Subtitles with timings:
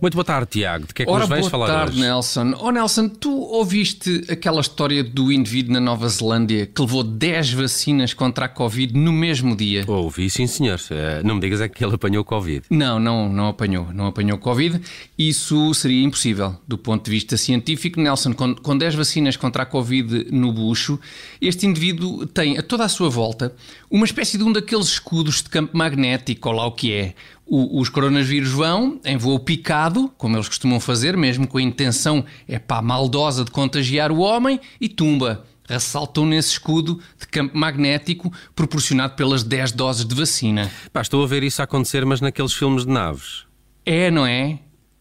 [0.00, 0.86] Muito boa tarde, Tiago.
[0.86, 2.00] De que é que Ora, nos vais boa falar tarde, hoje?
[2.00, 2.54] Nelson.
[2.60, 8.12] Oh, Nelson, tu ouviste aquela história do indivíduo na Nova Zelândia que levou 10 vacinas
[8.14, 9.84] contra a Covid no mesmo dia?
[9.86, 10.80] Ouvi, sim, senhor.
[10.90, 12.64] Eh, Não me digas é que ele apanhou Covid.
[12.70, 13.88] Não, não, não apanhou.
[13.92, 14.80] Não apanhou Covid.
[15.18, 18.00] Isso seria impossível do ponto de vista científico.
[18.00, 20.98] Nelson, com, com 10 vacinas contra a Covid no bucho,
[21.40, 23.54] este indivíduo tem a toda a sua volta
[23.90, 27.14] uma espécie de um daqueles escudos de campo magnético, ou lá o que é.
[27.46, 32.24] O- os coronavírus vão em voo picado, como eles costumam fazer, mesmo com a intenção
[32.48, 35.44] é pá, maldosa de contagiar o homem, e tumba.
[35.68, 40.70] Ressaltam nesse escudo de campo magnético proporcionado pelas 10 doses de vacina.
[40.92, 43.44] Pá, estou a ver isso acontecer, mas naqueles filmes de naves.
[43.84, 44.58] É, não é?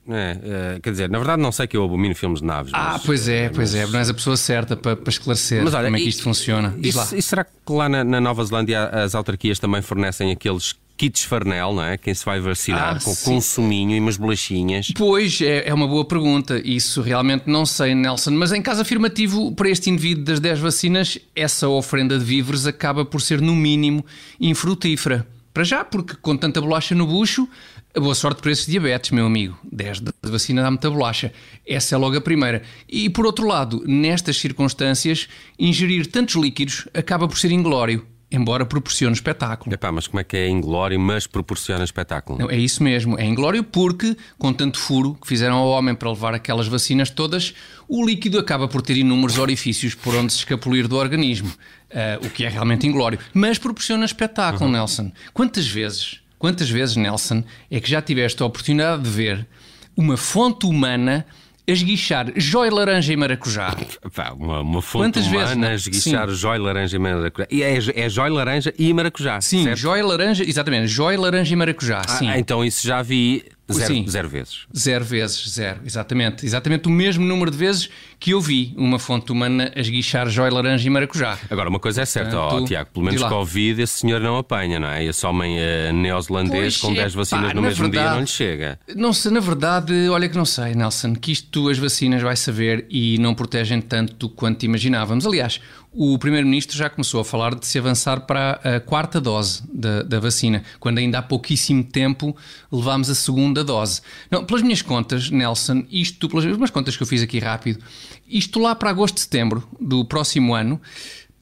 [0.07, 2.71] É, eh, quer dizer, na verdade não sei que eu abomino filmes de naves.
[2.75, 3.87] Ah, mas- pois é, pois é.
[3.87, 6.21] Não és a pessoa certa para, para esclarecer Mas olha, como é que e- isto
[6.21, 6.75] funciona.
[6.77, 10.75] Diz E, e será que lá na, na Nova Zelândia as autarquias também fornecem aqueles
[10.97, 11.97] kits farnel, não é?
[11.97, 13.25] Quem se vai vacinar Ah, com, sim.
[13.25, 14.87] com um suminho e umas bolachinhas.
[14.95, 16.61] Pois, é, é uma boa pergunta.
[16.63, 18.31] Isso realmente não sei, Nelson.
[18.31, 23.03] Mas em caso afirmativo, para este indivíduo das 10 vacinas, essa ofrenda de víveres acaba
[23.03, 24.05] por ser, no mínimo,
[24.39, 25.27] infrutífera.
[25.53, 27.47] Para já, porque com tanta bolacha no bucho,
[27.95, 29.57] boa sorte para esses diabetes, meu amigo.
[29.71, 31.31] 10 de vacina dá muita bolacha.
[31.65, 32.61] Essa é logo a primeira.
[32.89, 39.13] E por outro lado, nestas circunstâncias, ingerir tantos líquidos acaba por ser inglório, embora proporcione
[39.13, 39.73] espetáculo.
[39.73, 42.39] Epá, mas como é que é inglório, mas proporciona espetáculo?
[42.39, 46.09] Não, é isso mesmo, é inglório porque, com tanto furo que fizeram ao homem para
[46.09, 47.53] levar aquelas vacinas todas,
[47.87, 51.51] o líquido acaba por ter inúmeros orifícios por onde se escapulir do organismo,
[51.93, 53.19] ah, o que é realmente inglório.
[53.33, 55.11] Mas proporciona espetáculo, Nelson.
[55.33, 59.47] Quantas vezes, quantas vezes, Nelson, é que já tiveste a oportunidade de ver
[59.95, 61.25] uma fonte humana
[61.67, 63.75] a esguichar jóia laranja e maracujá?
[64.15, 65.75] Pá, uma, uma fonte Quantas vezes, humana, não?
[65.75, 67.47] esguichar jóia, laranja e maracujá.
[67.49, 69.77] E é, é jóia, laranja e maracujá, Sim, certo?
[69.77, 72.29] jóia laranja, exatamente, jóia laranja e maracujá, sim.
[72.29, 74.05] Ah, então isso já vi zero, Sim.
[74.07, 74.59] zero vezes.
[74.77, 76.45] Zero vezes, zero, exatamente.
[76.45, 77.89] Exatamente o mesmo número de vezes
[78.19, 81.37] que eu vi uma fonte humana a esguichar jóia laranja e maracujá.
[81.49, 83.23] Agora, uma coisa é certa, ó, Portanto, Tiago, pelo menos.
[83.23, 85.03] Covid esse senhor não apanha, não é?
[85.03, 88.27] Esse homem eh, neozelandês com 10 é, vacinas pá, no mesmo dia verdade- não lhe
[88.27, 88.79] chega.
[88.95, 92.85] Não sei, na verdade, olha que não sei, Nelson, que isto as vacinas vai saber
[92.89, 95.25] e não protegem tanto quanto imaginávamos.
[95.25, 95.59] Aliás,
[95.97, 100.19] o Primeiro-Ministro já começou a falar de se avançar para a quarta dose da, da
[100.19, 102.35] vacina, quando ainda há pouquíssimo tempo
[102.69, 104.01] levámos a segunda dose.
[104.29, 107.79] Não, pelas minhas contas, Nelson, isto, pelas umas contas que eu fiz aqui rápido,
[108.27, 110.81] isto lá para agosto, setembro do próximo ano,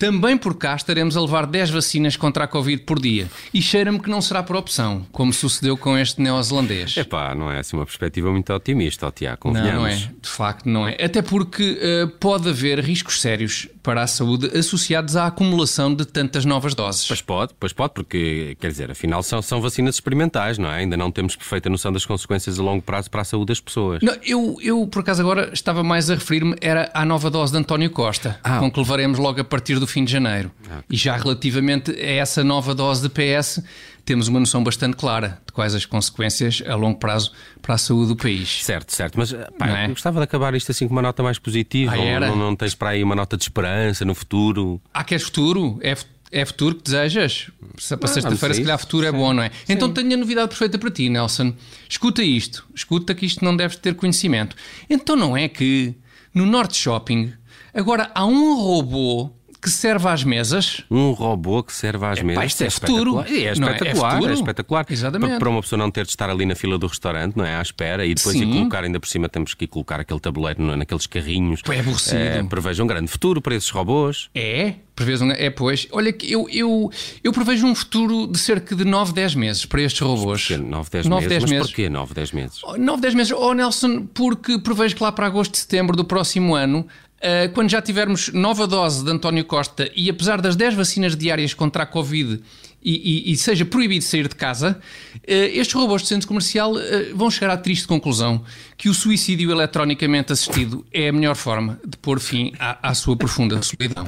[0.04, 3.30] também por cá estaremos a levar 10 vacinas contra a Covid por dia.
[3.54, 6.98] E cheira-me que não será por opção, como sucedeu com este neozelandês.
[6.98, 9.82] Epá, não é assim uma perspectiva muito otimista, Tiago, Não, convenhamos.
[9.82, 9.96] não é.
[10.22, 10.98] De facto, não é.
[11.02, 16.44] Até porque eh, pode haver riscos sérios para a saúde associados à acumulação de tantas
[16.46, 17.08] novas doses.
[17.08, 20.80] Pois pode, pois pode, porque, quer dizer, afinal são, são vacinas experimentais, não é?
[20.80, 24.02] Ainda não temos perfeita noção das consequências a longo prazo para a saúde das pessoas.
[24.02, 27.58] Não, eu, eu, por acaso, agora estava mais a referir-me era à nova dose de
[27.58, 28.60] António Costa, Ah.
[28.60, 30.52] com que levaremos logo a partir do fim de janeiro.
[30.90, 33.62] E já relativamente a essa nova dose de PS,
[34.04, 37.32] temos uma noção bastante clara de quais as consequências a longo prazo
[37.62, 38.64] para a saúde do país.
[38.66, 39.88] Certo, certo, mas pá, é?
[39.88, 41.94] gostava de acabar isto assim com uma nota mais positiva.
[41.94, 42.28] Ah, Não- era?
[42.28, 44.82] não, não tens para aí uma nota de esperança no futuro?
[44.94, 45.78] Ah, queres futuro?
[45.82, 47.50] É, fu- é futuro que desejas?
[47.78, 49.52] Se- Para Ah, sexta-feira, se calhar, futuro é bom, não é?
[49.70, 51.54] Então tenho a novidade perfeita para ti, Nelson.
[51.88, 52.66] Escuta isto.
[52.76, 54.56] Escuta que isto não deves ter conhecimento.
[54.90, 55.94] Então não é que
[56.34, 57.32] no Norte Shopping
[57.74, 59.32] agora há um robô
[59.64, 60.84] que serve às mesas?
[60.92, 62.46] Um robô que serve às mesas.
[62.46, 63.24] isto é espetacular.
[63.24, 63.34] futuro.
[63.34, 63.44] É, é?
[63.48, 64.34] É espetacular, é, futuro.
[64.34, 64.86] espetacular.
[64.90, 65.40] Exatamente.
[65.40, 67.56] Para, uma pessoa não ter de estar ali na fila do restaurante, não é?
[67.56, 68.52] À espera e depois ir Sim.
[68.54, 71.62] colocar, ainda por cima temos que ir colocar aquele tabuleiro na- naqueles carrinhos.
[71.70, 72.18] É aborrecido.
[72.18, 74.30] É, prevejo um grande futuro para esses robôs.
[74.36, 74.76] É?
[74.96, 75.32] Prevês um...
[75.32, 75.88] É, pois.
[75.92, 76.92] Olha, que eu, eu,
[77.24, 80.46] eu prevejo um futuro de cerca de 9, 10 meses para estes robôs.
[80.48, 80.58] Porquê?
[80.58, 81.30] 9, 10 9, meses.
[81.30, 81.68] 10 Mas meses.
[81.68, 82.62] porquê 9, 10 meses?
[82.78, 83.34] 9, 10 meses.
[83.36, 87.13] Oh, Nelson, porque prevejo que lá para agosto, setembro do próximo ano, eh,
[87.54, 91.84] quando já tivermos nova dose de António Costa e apesar das 10 vacinas diárias contra
[91.84, 92.42] a Covid
[92.86, 94.78] e, e- e seja proibido sair de casa,
[95.26, 98.44] eh, estes robôs de centro comercial eh, vão chegar à triste conclusão
[98.78, 103.16] que o suicídio eletronicamente assistido é a melhor forma de pôr fim à, à sua
[103.16, 104.06] profunda solidão.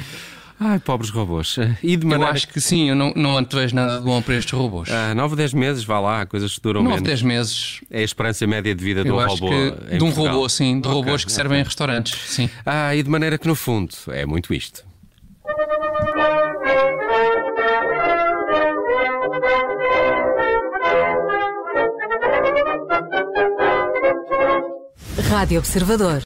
[0.57, 1.57] Ai, pobres robôs.
[1.83, 2.31] E de Eu maneira.
[2.31, 4.89] acho que sim, eu não, não antevejo nada de bom para estes robôs.
[4.89, 7.07] Ah, 9, 10 meses, vá lá, coisas que duram 9, menos.
[7.09, 9.49] 10 meses, É a esperança média de vida de eu um acho robô.
[9.49, 10.33] de um Portugal.
[10.33, 11.35] robô, sim, de Ok, robôs que ok.
[11.35, 12.49] servem em restaurantes, sim.
[12.65, 14.83] Ah, e de maneira que no fundo é muito isto.
[25.29, 26.21] Rádio Observador.